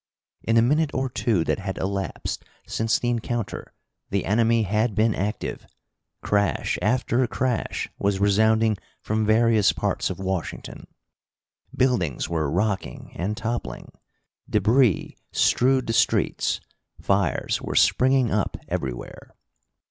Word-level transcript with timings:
In 0.41 0.55
the 0.55 0.63
minute 0.63 0.89
or 0.95 1.09
two 1.11 1.43
that 1.43 1.59
had 1.59 1.77
elapsed 1.77 2.43
since 2.65 2.97
the 2.97 3.11
encounter, 3.11 3.71
the 4.09 4.25
enemy 4.25 4.63
had 4.63 4.95
been 4.95 5.13
active. 5.13 5.67
Crash 6.23 6.79
after 6.81 7.27
crash 7.27 7.87
was 7.99 8.19
resounding 8.19 8.77
from 9.03 9.27
various 9.27 9.71
parts 9.73 10.09
of 10.09 10.17
Washington. 10.17 10.87
Buildings 11.77 12.27
were 12.27 12.49
rocking 12.49 13.11
and 13.15 13.37
toppling, 13.37 13.91
débris 14.51 15.15
strewed 15.31 15.85
the 15.85 15.93
streets, 15.93 16.61
fires 16.99 17.61
were 17.61 17.75
springing 17.75 18.31
up 18.31 18.57
everywhere. 18.67 19.35